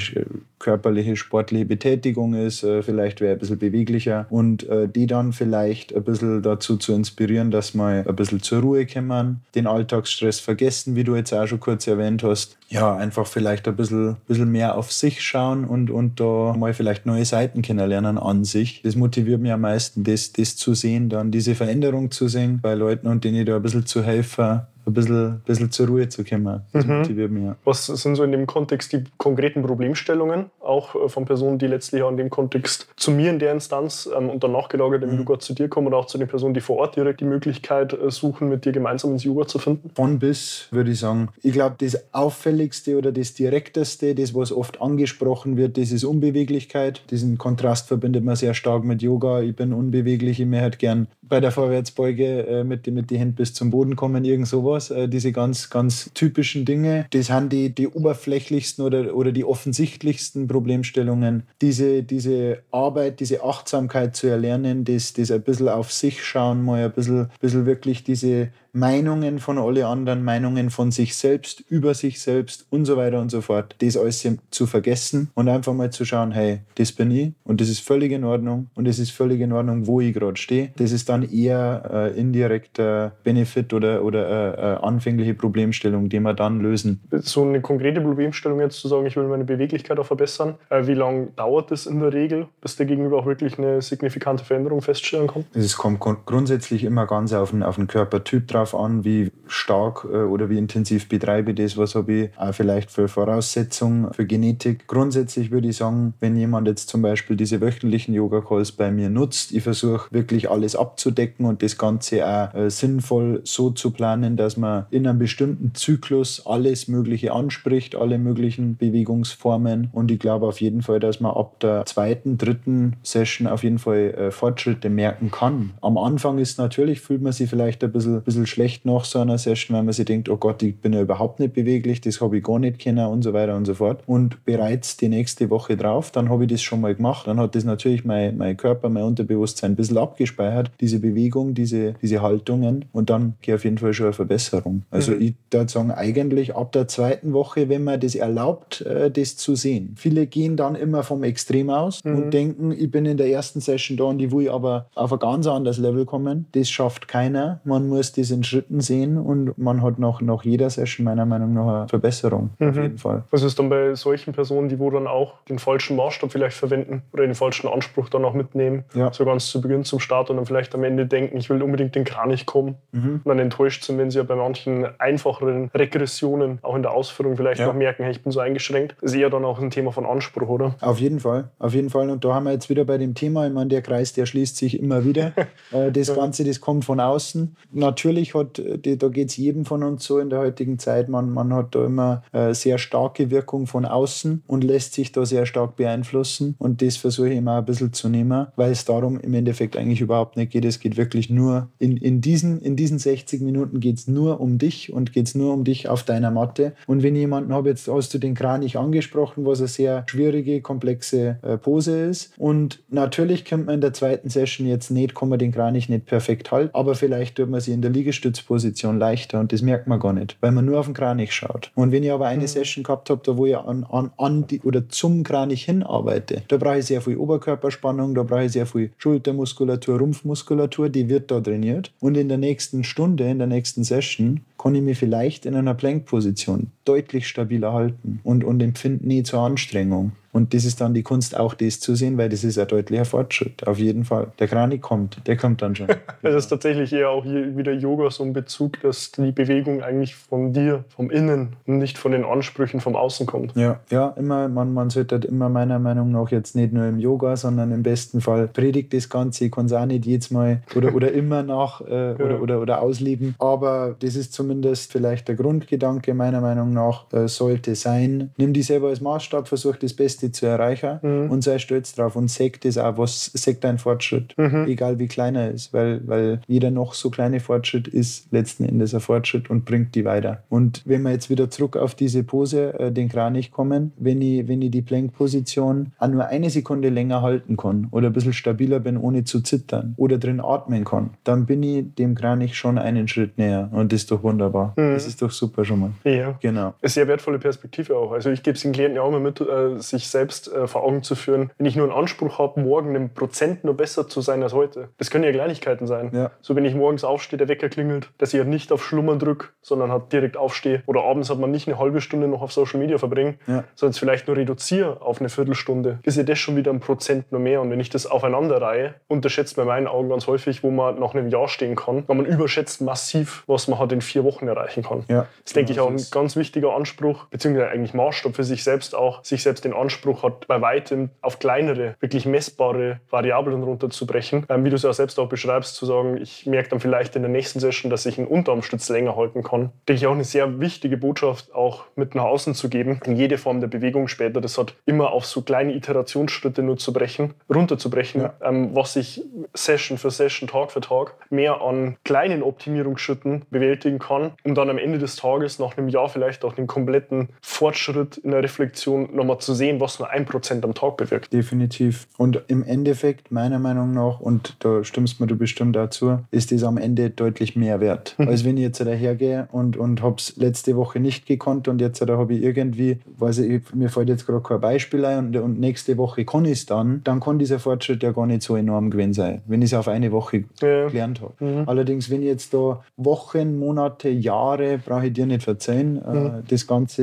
körperliche, 0.58 1.16
sportliche 1.16 1.64
Betätigung 1.64 2.34
ist, 2.34 2.62
äh, 2.62 2.82
vielleicht 2.82 3.20
wäre 3.20 3.32
ein 3.32 3.38
bisschen 3.38 3.58
beweglicher 3.58 4.26
und 4.30 4.68
äh, 4.68 4.88
die 4.88 5.06
dann 5.06 5.32
vielleicht 5.32 5.94
ein 5.94 6.04
bisschen 6.04 6.42
dazu 6.42 6.76
zu 6.76 6.92
inspirieren, 6.92 7.50
dass 7.50 7.74
man 7.74 8.06
ein 8.06 8.16
bisschen 8.16 8.42
zur 8.42 8.60
Ruhe 8.60 8.86
kommen, 8.86 9.40
den 9.54 9.66
Alltagsstress 9.66 10.40
vergessen, 10.40 10.96
wie 10.96 11.04
du 11.04 11.16
jetzt 11.16 11.32
auch 11.32 11.46
schon 11.46 11.60
kurz 11.60 11.86
erwähnt 11.86 12.22
hast. 12.22 12.56
Ja, 12.68 12.96
einfach 12.96 13.26
vielleicht 13.26 13.66
ein 13.66 13.76
bisschen, 13.76 14.16
bisschen 14.26 14.50
mehr 14.50 14.76
auf 14.76 14.92
sich 14.92 15.22
schauen 15.22 15.64
und, 15.64 15.90
und 15.90 16.20
da 16.20 16.54
mal 16.56 16.74
vielleicht 16.74 17.06
neue 17.06 17.24
Seiten 17.24 17.62
kennenlernen 17.62 18.18
an 18.18 18.44
sich. 18.44 18.82
Das 18.82 18.96
motiviert 18.96 19.40
mich 19.40 19.52
am 19.52 19.62
meisten, 19.62 20.04
das, 20.04 20.32
das 20.32 20.56
zu 20.56 20.74
sehen, 20.74 21.08
dann 21.08 21.30
diese 21.30 21.54
Veränderung 21.54 22.10
zu 22.10 22.28
sehen 22.28 22.60
bei 22.60 22.74
Leuten 22.74 23.06
und 23.06 23.24
denen 23.24 23.46
da 23.46 23.56
ein 23.56 23.62
bisschen 23.62 23.86
zu 23.86 24.02
helfen, 24.02 24.62
ein 24.90 24.94
bisschen, 24.94 25.40
bisschen 25.46 25.70
zur 25.70 25.88
Ruhe 25.88 26.08
zu 26.08 26.24
kommen. 26.24 26.62
Das 26.72 26.86
mhm. 26.86 26.98
motiviert 26.98 27.30
mich. 27.30 27.44
Ja. 27.44 27.56
Was 27.64 27.86
sind 27.86 28.14
so 28.14 28.24
in 28.24 28.32
dem 28.32 28.46
Kontext 28.46 28.92
die 28.92 29.04
konkreten 29.16 29.62
Problemstellungen, 29.62 30.46
auch 30.60 30.94
äh, 30.94 31.08
von 31.08 31.24
Personen, 31.24 31.58
die 31.58 31.66
letztlich 31.66 32.02
auch 32.02 32.10
in 32.10 32.16
dem 32.16 32.30
Kontext 32.30 32.88
zu 32.96 33.10
mir 33.10 33.30
in 33.30 33.38
der 33.38 33.52
Instanz 33.52 34.08
ähm, 34.16 34.30
und 34.30 34.42
dann 34.44 34.52
nachgelagert 34.52 35.02
im 35.02 35.12
mhm. 35.12 35.18
Yoga 35.18 35.38
zu 35.38 35.54
dir 35.54 35.68
kommen 35.68 35.86
oder 35.86 35.98
auch 35.98 36.06
zu 36.06 36.18
den 36.18 36.28
Personen, 36.28 36.54
die 36.54 36.60
vor 36.60 36.76
Ort 36.76 36.96
direkt 36.96 37.20
die 37.20 37.24
Möglichkeit 37.24 37.92
äh, 37.92 38.10
suchen, 38.10 38.48
mit 38.48 38.64
dir 38.64 38.72
gemeinsam 38.72 39.12
ins 39.12 39.24
Yoga 39.24 39.46
zu 39.46 39.58
finden? 39.58 39.90
Von 39.94 40.18
bis, 40.18 40.68
würde 40.70 40.90
ich 40.90 41.00
sagen. 41.00 41.28
Ich 41.42 41.52
glaube, 41.52 41.76
das 41.78 42.12
Auffälligste 42.12 42.98
oder 42.98 43.12
das 43.12 43.34
Direkteste, 43.34 44.14
das, 44.14 44.34
was 44.34 44.52
oft 44.52 44.80
angesprochen 44.80 45.56
wird, 45.56 45.78
das 45.78 45.92
ist 45.92 46.04
Unbeweglichkeit. 46.04 47.02
Diesen 47.10 47.38
Kontrast 47.38 47.88
verbindet 47.88 48.24
man 48.24 48.36
sehr 48.36 48.54
stark 48.54 48.84
mit 48.84 49.02
Yoga. 49.02 49.40
Ich 49.40 49.54
bin 49.54 49.72
unbeweglich, 49.72 50.40
ich 50.40 50.46
möchte 50.46 50.62
halt 50.62 50.78
gern 50.78 51.08
bei 51.28 51.40
der 51.40 51.50
Vorwärtsbeuge 51.52 52.46
äh, 52.46 52.64
mit, 52.64 52.86
mit 52.86 53.10
den 53.10 53.18
Händen 53.18 53.34
bis 53.34 53.54
zum 53.54 53.70
Boden 53.70 53.96
kommen, 53.96 54.24
irgend 54.24 54.48
sowas 54.48 54.90
äh, 54.90 55.08
diese 55.08 55.32
ganz, 55.32 55.70
ganz 55.70 56.10
typischen 56.14 56.64
Dinge. 56.64 57.06
Das 57.10 57.26
sind 57.26 57.52
die, 57.52 57.74
die 57.74 57.88
oberflächlichsten 57.88 58.84
oder, 58.84 59.14
oder 59.14 59.32
die 59.32 59.44
offensichtlichsten 59.44 60.48
Problemstellungen. 60.48 61.44
Diese, 61.60 62.02
diese 62.02 62.62
Arbeit, 62.70 63.20
diese 63.20 63.42
Achtsamkeit 63.42 64.16
zu 64.16 64.26
erlernen, 64.26 64.84
das, 64.84 65.12
das 65.12 65.30
ein 65.30 65.42
bisschen 65.42 65.68
auf 65.68 65.92
sich 65.92 66.24
schauen, 66.24 66.64
mal 66.64 66.84
ein 66.84 66.92
bisschen, 66.92 67.28
bisschen 67.40 67.66
wirklich 67.66 68.04
diese 68.04 68.50
Meinungen 68.72 69.38
von 69.38 69.58
alle 69.58 69.86
anderen, 69.86 70.24
Meinungen 70.24 70.70
von 70.70 70.90
sich 70.90 71.16
selbst, 71.16 71.64
über 71.68 71.94
sich 71.94 72.20
selbst 72.20 72.66
und 72.70 72.84
so 72.84 72.96
weiter 72.96 73.20
und 73.20 73.30
so 73.30 73.40
fort. 73.40 73.74
Das 73.80 73.96
alles 73.96 74.26
zu 74.50 74.66
vergessen 74.66 75.30
und 75.34 75.48
einfach 75.48 75.72
mal 75.72 75.90
zu 75.90 76.04
schauen, 76.04 76.32
hey, 76.32 76.60
das 76.76 76.92
bin 76.92 77.10
ich 77.10 77.32
und 77.44 77.60
das 77.60 77.68
ist 77.68 77.80
völlig 77.80 78.12
in 78.12 78.24
Ordnung 78.24 78.68
und 78.74 78.86
es 78.86 78.98
ist 78.98 79.10
völlig 79.10 79.40
in 79.40 79.52
Ordnung, 79.52 79.86
wo 79.86 80.00
ich 80.00 80.14
gerade 80.14 80.36
stehe. 80.36 80.70
Das 80.76 80.92
ist 80.92 81.08
dann 81.08 81.22
eher 81.22 82.12
äh, 82.14 82.18
indirekter 82.18 83.12
Benefit 83.24 83.72
oder, 83.72 84.04
oder 84.04 84.28
äh, 84.28 84.74
äh, 84.74 84.76
anfängliche 84.82 85.34
Problemstellung, 85.34 86.08
die 86.08 86.20
wir 86.20 86.34
dann 86.34 86.60
lösen. 86.60 87.00
So 87.10 87.42
eine 87.44 87.60
konkrete 87.60 88.00
Problemstellung 88.00 88.60
jetzt 88.60 88.80
zu 88.80 88.88
sagen, 88.88 89.06
ich 89.06 89.16
will 89.16 89.24
meine 89.24 89.44
Beweglichkeit 89.44 89.98
auch 89.98 90.06
verbessern. 90.06 90.56
Äh, 90.70 90.86
wie 90.86 90.94
lange 90.94 91.28
dauert 91.36 91.70
das 91.70 91.86
in 91.86 92.00
der 92.00 92.12
Regel, 92.12 92.48
bis 92.60 92.76
der 92.76 92.86
Gegenüber 92.86 93.18
auch 93.18 93.26
wirklich 93.26 93.58
eine 93.58 93.82
signifikante 93.82 94.44
Veränderung 94.44 94.82
feststellen 94.82 95.28
kann? 95.28 95.44
Es 95.54 95.76
kommt 95.76 96.00
grundsätzlich 96.00 96.84
immer 96.84 97.06
ganz 97.06 97.32
auf 97.32 97.50
den, 97.50 97.62
auf 97.62 97.76
den 97.76 97.86
Körpertyp 97.86 98.48
drauf 98.48 98.57
darauf 98.58 98.74
an, 98.74 99.04
wie 99.04 99.30
stark 99.46 100.04
äh, 100.04 100.16
oder 100.24 100.50
wie 100.50 100.58
intensiv 100.58 101.08
betreibe 101.08 101.52
ich 101.52 101.56
das, 101.56 101.76
was 101.76 101.94
habe 101.94 102.12
ich 102.12 102.30
auch 102.36 102.52
vielleicht 102.52 102.90
für 102.90 103.08
Voraussetzungen 103.08 104.12
für 104.12 104.26
Genetik. 104.26 104.86
Grundsätzlich 104.86 105.50
würde 105.50 105.68
ich 105.68 105.76
sagen, 105.76 106.14
wenn 106.20 106.36
jemand 106.36 106.66
jetzt 106.66 106.88
zum 106.88 107.02
Beispiel 107.02 107.36
diese 107.36 107.60
wöchentlichen 107.60 108.14
Yoga-Calls 108.14 108.72
bei 108.72 108.90
mir 108.90 109.10
nutzt, 109.10 109.52
ich 109.52 109.62
versuche 109.62 110.08
wirklich 110.10 110.50
alles 110.50 110.74
abzudecken 110.74 111.46
und 111.46 111.62
das 111.62 111.78
Ganze 111.78 112.26
auch 112.26 112.54
äh, 112.54 112.70
sinnvoll 112.70 113.40
so 113.44 113.70
zu 113.70 113.90
planen, 113.92 114.36
dass 114.36 114.56
man 114.56 114.86
in 114.90 115.06
einem 115.06 115.18
bestimmten 115.18 115.74
Zyklus 115.74 116.46
alles 116.46 116.88
Mögliche 116.88 117.32
anspricht, 117.32 117.94
alle 117.94 118.18
möglichen 118.18 118.76
Bewegungsformen 118.76 119.88
und 119.92 120.10
ich 120.10 120.18
glaube 120.18 120.46
auf 120.46 120.60
jeden 120.60 120.82
Fall, 120.82 121.00
dass 121.00 121.20
man 121.20 121.32
ab 121.32 121.60
der 121.60 121.86
zweiten, 121.86 122.38
dritten 122.38 122.96
Session 123.02 123.46
auf 123.46 123.62
jeden 123.62 123.78
Fall 123.78 124.14
äh, 124.14 124.30
Fortschritte 124.30 124.90
merken 124.90 125.30
kann. 125.30 125.70
Am 125.80 125.96
Anfang 125.96 126.38
ist 126.38 126.58
natürlich, 126.58 127.00
fühlt 127.00 127.22
man 127.22 127.32
sich 127.32 127.48
vielleicht 127.48 127.84
ein 127.84 127.92
bisschen, 127.92 128.22
bisschen 128.22 128.47
schlecht 128.50 128.84
nach 128.84 129.04
so 129.04 129.18
einer 129.18 129.38
Session, 129.38 129.76
weil 129.76 129.84
man 129.84 129.92
sich 129.92 130.04
denkt, 130.04 130.28
oh 130.28 130.36
Gott, 130.36 130.62
ich 130.62 130.76
bin 130.76 130.92
ja 130.92 131.00
überhaupt 131.00 131.40
nicht 131.40 131.54
beweglich, 131.54 132.00
das 132.00 132.20
habe 132.20 132.38
ich 132.38 132.44
gar 132.44 132.58
nicht 132.58 132.78
kennen 132.78 133.06
und 133.06 133.22
so 133.22 133.32
weiter 133.32 133.56
und 133.56 133.64
so 133.64 133.74
fort. 133.74 134.02
Und 134.06 134.44
bereits 134.44 134.96
die 134.96 135.08
nächste 135.08 135.50
Woche 135.50 135.76
drauf, 135.76 136.10
dann 136.10 136.28
habe 136.28 136.44
ich 136.44 136.50
das 136.50 136.62
schon 136.62 136.80
mal 136.80 136.94
gemacht. 136.94 137.26
Dann 137.26 137.38
hat 137.40 137.54
das 137.54 137.64
natürlich 137.64 138.04
mein, 138.04 138.36
mein 138.36 138.56
Körper, 138.56 138.88
mein 138.88 139.04
Unterbewusstsein 139.04 139.72
ein 139.72 139.76
bisschen 139.76 139.98
abgespeichert, 139.98 140.70
diese 140.80 141.00
Bewegung, 141.00 141.54
diese, 141.54 141.94
diese 142.02 142.22
Haltungen. 142.22 142.84
Und 142.92 143.10
dann 143.10 143.34
geht 143.40 143.54
auf 143.54 143.64
jeden 143.64 143.78
Fall 143.78 143.92
schon 143.92 144.06
eine 144.06 144.12
Verbesserung. 144.12 144.82
Also 144.90 145.12
mhm. 145.12 145.20
ich 145.20 145.34
würde 145.50 145.70
sagen, 145.70 145.90
eigentlich 145.90 146.54
ab 146.54 146.72
der 146.72 146.88
zweiten 146.88 147.32
Woche, 147.32 147.68
wenn 147.68 147.84
man 147.84 148.00
das 148.00 148.14
erlaubt, 148.14 148.82
äh, 148.82 149.10
das 149.10 149.36
zu 149.36 149.54
sehen. 149.54 149.94
Viele 149.96 150.26
gehen 150.26 150.56
dann 150.56 150.74
immer 150.74 151.02
vom 151.02 151.22
Extrem 151.22 151.70
aus 151.70 152.02
mhm. 152.04 152.16
und 152.16 152.34
denken, 152.34 152.72
ich 152.72 152.90
bin 152.90 153.06
in 153.06 153.16
der 153.16 153.28
ersten 153.28 153.60
Session 153.60 153.96
da 153.96 154.04
und 154.04 154.20
ich 154.20 154.30
will 154.32 154.48
aber 154.48 154.88
auf 154.94 155.12
ein 155.12 155.18
ganz 155.18 155.46
anderes 155.46 155.78
Level 155.78 156.04
kommen. 156.04 156.46
Das 156.52 156.70
schafft 156.70 157.08
keiner. 157.08 157.60
Man 157.64 157.88
muss 157.88 158.12
das 158.12 158.30
in 158.38 158.44
Schritten 158.44 158.80
sehen 158.80 159.18
und 159.18 159.58
man 159.58 159.82
hat 159.82 159.98
nach, 159.98 160.20
nach 160.20 160.44
jeder 160.44 160.70
Session 160.70 161.04
meiner 161.04 161.26
Meinung 161.26 161.54
nach 161.54 161.66
eine 161.66 161.88
Verbesserung. 161.88 162.50
Mhm. 162.58 162.68
Auf 162.68 162.76
jeden 162.76 162.98
Fall. 162.98 163.24
Was 163.30 163.42
ist 163.42 163.58
dann 163.58 163.68
bei 163.68 163.94
solchen 163.94 164.32
Personen, 164.32 164.68
die 164.68 164.78
wo 164.78 164.90
dann 164.90 165.06
auch 165.08 165.34
den 165.48 165.58
falschen 165.58 165.96
Maßstab 165.96 166.30
vielleicht 166.30 166.56
verwenden 166.56 167.02
oder 167.12 167.26
den 167.26 167.34
falschen 167.34 167.68
Anspruch 167.68 168.08
dann 168.08 168.24
auch 168.24 168.34
mitnehmen? 168.34 168.84
Ja. 168.94 169.12
So 169.12 169.24
ganz 169.24 169.46
zu 169.46 169.60
Beginn 169.60 169.84
zum 169.84 169.98
Start 169.98 170.30
und 170.30 170.36
dann 170.36 170.46
vielleicht 170.46 170.74
am 170.74 170.84
Ende 170.84 171.06
denken, 171.06 171.36
ich 171.36 171.50
will 171.50 171.62
unbedingt 171.62 171.96
den 171.96 172.04
Kranich 172.04 172.46
kommen. 172.46 172.76
Mhm. 172.92 173.20
Und 173.24 173.26
dann 173.26 173.40
enttäuscht 173.40 173.84
sind, 173.84 173.98
wenn 173.98 174.10
sie 174.10 174.18
ja 174.18 174.24
bei 174.24 174.36
manchen 174.36 174.86
einfacheren 175.00 175.70
Regressionen 175.74 176.60
auch 176.62 176.76
in 176.76 176.82
der 176.82 176.92
Ausführung 176.92 177.36
vielleicht 177.36 177.60
ja. 177.60 177.66
noch 177.66 177.74
merken, 177.74 178.04
hey, 178.04 178.12
ich 178.12 178.22
bin 178.22 178.30
so 178.30 178.38
eingeschränkt. 178.38 178.94
Das 179.00 179.12
ist 179.12 179.18
eher 179.18 179.30
dann 179.30 179.44
auch 179.44 179.60
ein 179.60 179.70
Thema 179.70 179.90
von 179.90 180.06
Anspruch, 180.06 180.48
oder? 180.48 180.76
Auf 180.80 181.00
jeden 181.00 181.18
Fall. 181.18 181.50
Auf 181.58 181.74
jeden 181.74 181.90
Fall. 181.90 182.08
Und 182.08 182.24
da 182.24 182.34
haben 182.34 182.44
wir 182.44 182.52
jetzt 182.52 182.70
wieder 182.70 182.84
bei 182.84 182.98
dem 182.98 183.14
Thema, 183.14 183.46
ich 183.46 183.52
meine, 183.52 183.68
der 183.68 183.82
Kreis, 183.82 184.12
der 184.12 184.26
schließt 184.26 184.56
sich 184.56 184.80
immer 184.80 185.04
wieder. 185.04 185.32
Äh, 185.72 185.92
das 185.92 186.14
Ganze, 186.14 186.44
das 186.44 186.60
kommt 186.60 186.84
von 186.84 187.00
außen. 187.00 187.56
Natürlich 187.72 188.27
hat, 188.34 188.58
äh, 188.58 188.96
da 188.96 189.08
geht 189.08 189.30
es 189.30 189.36
jedem 189.36 189.64
von 189.64 189.82
uns 189.82 190.04
so 190.04 190.18
in 190.18 190.30
der 190.30 190.40
heutigen 190.40 190.78
Zeit, 190.78 191.08
man, 191.08 191.30
man 191.30 191.52
hat 191.52 191.74
da 191.74 191.84
immer 191.84 192.22
äh, 192.32 192.54
sehr 192.54 192.78
starke 192.78 193.30
Wirkung 193.30 193.66
von 193.66 193.84
außen 193.84 194.42
und 194.46 194.64
lässt 194.64 194.94
sich 194.94 195.12
da 195.12 195.24
sehr 195.24 195.46
stark 195.46 195.76
beeinflussen. 195.76 196.54
Und 196.58 196.82
das 196.82 196.96
versuche 196.96 197.30
ich 197.30 197.36
immer 197.36 197.58
ein 197.58 197.64
bisschen 197.64 197.92
zu 197.92 198.08
nehmen, 198.08 198.48
weil 198.56 198.72
es 198.72 198.84
darum 198.84 199.18
im 199.20 199.34
Endeffekt 199.34 199.76
eigentlich 199.76 200.00
überhaupt 200.00 200.36
nicht 200.36 200.52
geht. 200.52 200.64
Es 200.64 200.80
geht 200.80 200.96
wirklich 200.96 201.30
nur, 201.30 201.68
in, 201.78 201.96
in, 201.96 202.20
diesen, 202.20 202.60
in 202.60 202.76
diesen 202.76 202.98
60 202.98 203.40
Minuten 203.42 203.80
geht 203.80 203.98
es 203.98 204.08
nur 204.08 204.40
um 204.40 204.58
dich 204.58 204.92
und 204.92 205.12
geht 205.12 205.26
es 205.26 205.34
nur 205.34 205.52
um 205.54 205.64
dich 205.64 205.88
auf 205.88 206.02
deiner 206.02 206.30
Matte. 206.30 206.74
Und 206.86 207.02
wenn 207.02 207.16
jemanden 207.16 207.52
habe, 207.52 207.68
jetzt 207.70 207.88
hast 207.88 208.12
du 208.14 208.18
den 208.18 208.34
Kranich 208.34 208.78
angesprochen, 208.78 209.46
was 209.46 209.60
eine 209.60 209.68
sehr 209.68 210.04
schwierige, 210.08 210.60
komplexe 210.60 211.38
äh, 211.42 211.56
Pose 211.58 212.00
ist. 212.06 212.32
Und 212.38 212.82
natürlich 212.88 213.44
könnte 213.44 213.66
man 213.66 213.76
in 213.76 213.80
der 213.80 213.92
zweiten 213.92 214.28
Session 214.28 214.66
jetzt 214.66 214.90
nicht, 214.90 215.14
kann 215.14 215.28
man 215.28 215.38
den 215.38 215.52
Kranich 215.52 215.88
nicht 215.88 216.06
perfekt 216.06 216.50
halten, 216.52 216.74
aber 216.74 216.94
vielleicht 216.94 217.36
tut 217.36 217.50
man 217.50 217.60
sie 217.60 217.72
in 217.72 217.82
der 217.82 217.94
Liegestützposition 218.18 218.98
leichter 218.98 219.40
und 219.40 219.52
das 219.52 219.62
merkt 219.62 219.86
man 219.86 220.00
gar 220.00 220.12
nicht, 220.12 220.36
weil 220.40 220.52
man 220.52 220.64
nur 220.64 220.80
auf 220.80 220.86
den 220.86 220.94
Kranich 220.94 221.32
schaut. 221.32 221.70
Und 221.74 221.92
wenn 221.92 222.02
ich 222.02 222.12
aber 222.12 222.26
eine 222.26 222.42
mhm. 222.42 222.48
Session 222.48 222.84
gehabt 222.84 223.10
habe, 223.10 223.20
da 223.24 223.36
wo 223.36 223.46
ich 223.46 223.56
an, 223.56 223.84
an, 223.84 224.10
an 224.16 224.46
die, 224.46 224.60
oder 224.60 224.88
zum 224.88 225.22
Kranich 225.22 225.64
hinarbeite, 225.64 226.42
da 226.48 226.56
brauche 226.56 226.78
ich 226.78 226.86
sehr 226.86 227.00
viel 227.00 227.16
Oberkörperspannung, 227.16 228.14
da 228.14 228.22
brauche 228.22 228.44
ich 228.44 228.52
sehr 228.52 228.66
viel 228.66 228.90
Schultermuskulatur, 228.98 229.98
Rumpfmuskulatur, 229.98 230.88
die 230.88 231.08
wird 231.08 231.30
da 231.30 231.40
trainiert. 231.40 231.92
Und 232.00 232.16
in 232.16 232.28
der 232.28 232.38
nächsten 232.38 232.84
Stunde, 232.84 233.28
in 233.28 233.38
der 233.38 233.46
nächsten 233.46 233.84
Session, 233.84 234.40
kann 234.58 234.74
ich 234.74 234.82
mich 234.82 234.98
vielleicht 234.98 235.46
in 235.46 235.54
einer 235.54 235.74
Plank-Position 235.74 236.72
deutlich 236.84 237.28
stabiler 237.28 237.72
halten 237.72 238.20
und, 238.24 238.42
und 238.42 238.60
empfinde 238.60 239.06
nie 239.06 239.22
zur 239.22 239.40
Anstrengung. 239.40 240.12
Und 240.38 240.54
das 240.54 240.64
ist 240.64 240.80
dann 240.80 240.94
die 240.94 241.02
Kunst, 241.02 241.36
auch 241.36 241.52
das 241.52 241.80
zu 241.80 241.96
sehen, 241.96 242.16
weil 242.16 242.28
das 242.28 242.44
ist 242.44 242.60
ein 242.60 242.68
deutlicher 242.68 243.04
Fortschritt, 243.04 243.66
auf 243.66 243.76
jeden 243.76 244.04
Fall. 244.04 244.28
Der 244.38 244.46
Kranik 244.46 244.82
kommt, 244.82 245.20
der 245.26 245.36
kommt 245.36 245.62
dann 245.62 245.74
schon. 245.74 245.88
Es 246.22 246.34
ist 246.34 246.48
tatsächlich 246.48 246.92
eher 246.92 247.10
auch 247.10 247.24
hier 247.24 247.56
wieder 247.56 247.72
Yoga 247.72 248.10
so 248.10 248.22
ein 248.22 248.32
Bezug, 248.32 248.80
dass 248.82 249.12
die 249.12 249.32
Bewegung 249.32 249.82
eigentlich 249.82 250.14
von 250.14 250.52
dir, 250.52 250.84
vom 250.88 251.10
Innen 251.10 251.56
und 251.66 251.78
nicht 251.78 251.96
von 251.96 252.12
den 252.12 252.24
Ansprüchen 252.24 252.80
vom 252.80 252.96
Außen 252.96 253.26
kommt. 253.26 253.56
Ja, 253.56 253.80
ja 253.90 254.08
immer, 254.16 254.48
man, 254.48 254.72
man 254.74 254.90
sollte 254.90 255.16
halt 255.16 255.24
immer 255.24 255.48
meiner 255.48 255.78
Meinung 255.78 256.12
nach 256.12 256.30
jetzt 256.30 256.54
nicht 256.54 256.72
nur 256.72 256.86
im 256.86 256.98
Yoga, 256.98 257.36
sondern 257.36 257.72
im 257.72 257.82
besten 257.82 258.20
Fall 258.20 258.46
predigt 258.46 258.92
das 258.92 259.08
Ganze. 259.08 259.46
Ich 259.46 259.52
kann 259.52 259.66
es 259.66 259.72
auch 259.72 259.86
nicht 259.86 260.06
jedes 260.06 260.30
Mal 260.30 260.62
oder, 260.76 260.94
oder 260.94 261.12
immer 261.12 261.42
nach 261.42 261.80
äh, 261.80 262.10
ja. 262.10 262.14
oder, 262.14 262.42
oder, 262.42 262.60
oder 262.60 262.82
ausleben. 262.82 263.34
Aber 263.38 263.96
das 263.98 264.14
ist 264.14 264.32
zumindest 264.32 264.92
vielleicht 264.92 265.28
der 265.28 265.34
Grundgedanke 265.34 266.14
meiner 266.14 266.40
Meinung 266.40 266.72
nach, 266.72 267.12
äh, 267.12 267.26
sollte 267.26 267.74
sein. 267.74 268.30
Nimm 268.36 268.52
dich 268.52 268.66
selber 268.66 268.88
als 268.88 269.00
Maßstab, 269.00 269.48
versuch 269.48 269.76
das 269.76 269.94
Beste 269.94 270.27
Beste 270.28 270.32
zu 270.32 270.46
erreichen 270.46 270.98
mhm. 271.02 271.30
und 271.30 271.42
sei 271.42 271.58
stolz 271.58 271.94
drauf 271.94 272.16
und 272.16 272.30
sag 272.30 272.60
das 272.60 272.78
auch, 272.78 272.98
was 272.98 273.30
sagt 273.34 273.64
dein 273.64 273.78
Fortschritt, 273.78 274.34
mhm. 274.36 274.66
egal 274.66 274.98
wie 274.98 275.08
klein 275.08 275.34
er 275.34 275.50
ist, 275.50 275.72
weil, 275.72 276.00
weil 276.06 276.40
jeder 276.46 276.70
noch 276.70 276.94
so 276.94 277.10
kleine 277.10 277.40
Fortschritt 277.40 277.88
ist 277.88 278.32
letzten 278.32 278.64
Endes 278.64 278.94
ein 278.94 279.00
Fortschritt 279.00 279.50
und 279.50 279.64
bringt 279.64 279.94
die 279.94 280.04
weiter. 280.04 280.42
Und 280.48 280.82
wenn 280.84 281.02
wir 281.02 281.10
jetzt 281.10 281.30
wieder 281.30 281.50
zurück 281.50 281.76
auf 281.76 281.94
diese 281.94 282.22
Pose, 282.22 282.78
äh, 282.78 282.92
den 282.92 283.08
Kranich 283.08 283.50
kommen, 283.50 283.92
wenn 283.96 284.20
ich, 284.20 284.48
wenn 284.48 284.62
ich 284.62 284.70
die 284.70 284.82
Plank-Position 284.82 285.92
auch 285.98 286.08
nur 286.08 286.26
eine 286.26 286.50
Sekunde 286.50 286.88
länger 286.88 287.22
halten 287.22 287.56
kann 287.56 287.88
oder 287.90 288.08
ein 288.08 288.12
bisschen 288.12 288.32
stabiler 288.32 288.80
bin, 288.80 288.96
ohne 288.96 289.24
zu 289.24 289.40
zittern 289.40 289.94
oder 289.96 290.18
drin 290.18 290.40
atmen 290.40 290.84
kann, 290.84 291.10
dann 291.24 291.46
bin 291.46 291.62
ich 291.62 291.94
dem 291.94 292.14
Kranich 292.14 292.56
schon 292.56 292.78
einen 292.78 293.08
Schritt 293.08 293.38
näher 293.38 293.68
und 293.72 293.92
das 293.92 294.02
ist 294.02 294.10
doch 294.10 294.22
wunderbar. 294.22 294.74
Mhm. 294.76 294.94
Das 294.94 295.06
ist 295.06 295.22
doch 295.22 295.30
super 295.30 295.64
schon 295.64 295.80
mal. 295.80 295.90
Ja. 296.04 296.38
Genau. 296.40 296.74
Eine 296.80 296.88
sehr 296.88 297.08
wertvolle 297.08 297.38
Perspektive 297.38 297.96
auch. 297.96 298.12
Also 298.12 298.30
ich 298.30 298.42
gebe 298.42 298.56
es 298.56 298.62
den 298.62 298.72
Klienten 298.72 298.96
ja 298.96 299.02
auch 299.02 299.08
immer 299.08 299.20
mit, 299.20 299.40
äh, 299.40 299.78
sich 299.80 300.07
selbst 300.10 300.52
äh, 300.52 300.66
vor 300.66 300.84
Augen 300.84 301.02
zu 301.02 301.14
führen, 301.14 301.50
wenn 301.58 301.66
ich 301.66 301.76
nur 301.76 301.86
einen 301.86 301.96
Anspruch 301.96 302.38
habe, 302.38 302.60
morgen 302.60 302.94
einen 302.94 303.14
Prozent 303.14 303.64
nur 303.64 303.76
besser 303.76 304.08
zu 304.08 304.20
sein 304.20 304.42
als 304.42 304.52
heute. 304.52 304.88
Das 304.98 305.10
können 305.10 305.24
ja 305.24 305.32
Kleinigkeiten 305.32 305.86
sein. 305.86 306.10
Ja. 306.12 306.30
So, 306.40 306.56
wenn 306.56 306.64
ich 306.64 306.74
morgens 306.74 307.04
aufstehe, 307.04 307.38
der 307.38 307.48
Wecker 307.48 307.68
klingelt, 307.68 308.10
dass 308.18 308.32
ich 308.32 308.40
halt 308.40 308.48
nicht 308.48 308.72
auf 308.72 308.84
Schlummern 308.84 309.18
drücke, 309.18 309.48
sondern 309.62 309.92
halt 309.92 310.12
direkt 310.12 310.36
aufstehe. 310.36 310.82
Oder 310.86 311.04
abends 311.04 311.30
hat 311.30 311.38
man 311.38 311.50
nicht 311.50 311.68
eine 311.68 311.78
halbe 311.78 312.00
Stunde 312.00 312.28
noch 312.28 312.42
auf 312.42 312.52
Social 312.52 312.80
Media 312.80 312.98
verbringen, 312.98 313.38
ja. 313.46 313.64
sondern 313.74 313.90
es 313.90 313.98
vielleicht 313.98 314.28
nur 314.28 314.36
reduziere 314.36 315.00
auf 315.00 315.20
eine 315.20 315.28
Viertelstunde. 315.28 315.98
Ist 316.02 316.16
ja 316.16 316.22
das 316.22 316.38
schon 316.38 316.56
wieder 316.56 316.72
ein 316.72 316.80
Prozent 316.80 317.30
nur 317.32 317.40
mehr. 317.40 317.60
Und 317.60 317.70
wenn 317.70 317.80
ich 317.80 317.90
das 317.90 318.06
aufeinander 318.06 318.60
reihe, 318.60 318.94
unterschätzt 319.08 319.56
man 319.56 319.64
in 319.64 319.68
meinen 319.68 319.86
Augen 319.86 320.08
ganz 320.08 320.26
häufig, 320.26 320.62
wo 320.62 320.70
man 320.70 320.98
nach 320.98 321.14
einem 321.14 321.28
Jahr 321.28 321.48
stehen 321.48 321.76
kann, 321.76 322.04
weil 322.06 322.16
man 322.16 322.26
überschätzt 322.26 322.80
massiv, 322.80 323.44
was 323.46 323.68
man 323.68 323.78
halt 323.78 323.92
in 323.92 324.00
vier 324.00 324.24
Wochen 324.24 324.48
erreichen 324.48 324.82
kann. 324.82 325.04
Ja. 325.08 325.26
Das 325.44 325.52
denke 325.52 325.72
ich 325.72 325.80
auch 325.80 325.90
ein 325.90 326.02
ganz 326.10 326.36
wichtiger 326.36 326.74
Anspruch, 326.74 327.26
beziehungsweise 327.26 327.68
eigentlich 327.68 327.94
Maßstab 327.94 328.34
für 328.34 328.44
sich 328.44 328.64
selbst 328.64 328.94
auch, 328.94 329.24
sich 329.24 329.42
selbst 329.42 329.64
den 329.64 329.72
Anspruch 329.72 329.97
Anspruch 329.98 330.22
hat, 330.22 330.46
bei 330.46 330.60
weitem 330.60 331.10
auf 331.20 331.38
kleinere, 331.38 331.96
wirklich 332.00 332.24
messbare 332.24 333.00
Variablen 333.10 333.62
runterzubrechen. 333.62 334.46
Ähm, 334.48 334.64
wie 334.64 334.70
du 334.70 334.76
es 334.76 334.82
ja 334.82 334.92
selbst 334.92 335.18
auch 335.18 335.28
beschreibst, 335.28 335.74
zu 335.74 335.86
sagen, 335.86 336.16
ich 336.20 336.46
merke 336.46 336.70
dann 336.70 336.80
vielleicht 336.80 337.16
in 337.16 337.22
der 337.22 337.30
nächsten 337.30 337.58
Session, 337.58 337.90
dass 337.90 338.06
ich 338.06 338.18
einen 338.18 338.28
Unterarmstütz 338.28 338.88
länger 338.88 339.16
halten 339.16 339.42
kann. 339.42 339.70
Denke 339.88 340.00
ich 340.00 340.06
auch 340.06 340.12
eine 340.12 340.24
sehr 340.24 340.60
wichtige 340.60 340.96
Botschaft 340.96 341.52
auch 341.54 341.84
mit 341.96 342.14
nach 342.14 342.24
außen 342.24 342.54
zu 342.54 342.68
geben. 342.68 343.00
In 343.04 343.16
jede 343.16 343.38
Form 343.38 343.60
der 343.60 343.68
Bewegung 343.68 344.08
später, 344.08 344.40
das 344.40 344.56
hat 344.56 344.74
immer 344.86 345.10
auf 345.10 345.26
so 345.26 345.42
kleine 345.42 345.74
Iterationsschritte 345.74 346.62
nur 346.62 346.76
zu 346.76 346.92
brechen, 346.92 347.34
runterzubrechen, 347.52 348.22
ja. 348.22 348.34
ähm, 348.42 348.74
was 348.74 348.94
ich 348.96 349.22
Session 349.54 349.98
für 349.98 350.10
Session, 350.10 350.48
Tag 350.48 350.70
für 350.70 350.80
Tag 350.80 351.14
mehr 351.30 351.60
an 351.60 351.96
kleinen 352.04 352.42
Optimierungsschritten 352.42 353.46
bewältigen 353.50 353.98
kann, 353.98 354.32
um 354.44 354.54
dann 354.54 354.70
am 354.70 354.78
Ende 354.78 354.98
des 354.98 355.16
Tages 355.16 355.58
nach 355.58 355.76
einem 355.76 355.88
Jahr 355.88 356.08
vielleicht 356.08 356.44
auch 356.44 356.52
den 356.52 356.66
kompletten 356.66 357.30
Fortschritt 357.42 358.18
in 358.18 358.30
der 358.30 358.42
Reflexion 358.42 359.08
nochmal 359.14 359.38
zu 359.38 359.54
sehen, 359.54 359.80
was 359.80 359.87
nur 359.98 360.10
ein 360.10 360.24
Prozent 360.26 360.64
am 360.64 360.74
Tag 360.74 360.96
bewirkt. 360.96 361.32
Definitiv. 361.32 362.06
Und 362.16 362.42
im 362.48 362.62
Endeffekt, 362.62 363.30
meiner 363.30 363.58
Meinung 363.58 363.92
nach, 363.92 364.20
und 364.20 364.56
da 364.60 364.84
stimmst 364.84 365.20
mir 365.20 365.26
du 365.26 365.36
bestimmt 365.36 365.76
dazu, 365.76 366.18
ist 366.30 366.52
es 366.52 366.64
am 366.64 366.76
Ende 366.76 367.10
deutlich 367.10 367.56
mehr 367.56 367.80
wert. 367.80 368.14
Mhm. 368.18 368.28
Als 368.28 368.44
wenn 368.44 368.56
ich 368.56 368.64
jetzt 368.64 368.80
dahergehe 368.80 369.48
und, 369.52 369.76
und 369.76 370.02
habe 370.02 370.16
es 370.18 370.36
letzte 370.36 370.76
Woche 370.76 371.00
nicht 371.00 371.26
gekonnt 371.26 371.68
und 371.68 371.80
jetzt 371.80 372.00
habe 372.00 372.34
ich 372.34 372.42
irgendwie, 372.42 372.98
weiß 373.18 373.38
ich, 373.38 373.62
mir 373.74 373.88
fällt 373.88 374.08
jetzt 374.08 374.26
gerade 374.26 374.42
kein 374.42 374.60
Beispiel 374.60 375.04
ein 375.04 375.18
und, 375.18 375.36
und 375.36 375.60
nächste 375.60 375.96
Woche 375.96 376.24
kann 376.24 376.44
ich 376.44 376.52
es 376.52 376.66
dann, 376.66 377.02
dann 377.04 377.20
kann 377.20 377.38
dieser 377.38 377.58
Fortschritt 377.58 378.02
ja 378.02 378.12
gar 378.12 378.26
nicht 378.26 378.42
so 378.42 378.56
enorm 378.56 378.90
gewesen 378.90 379.14
sein, 379.14 379.42
wenn 379.46 379.62
ich 379.62 379.72
es 379.72 379.78
auf 379.78 379.88
eine 379.88 380.12
Woche 380.12 380.44
ja. 380.60 380.88
gelernt 380.88 381.20
habe. 381.20 381.32
Mhm. 381.44 381.68
Allerdings, 381.68 382.10
wenn 382.10 382.22
ich 382.22 382.28
jetzt 382.28 382.54
da 382.54 382.82
Wochen, 382.96 383.58
Monate, 383.58 384.08
Jahre, 384.08 384.78
brauche 384.78 385.06
ich 385.06 385.12
dir 385.12 385.26
nicht 385.26 385.42
verzeihen, 385.42 386.02
äh, 386.02 386.14
mhm. 386.14 386.30
das 386.48 386.66
Ganze, 386.66 387.02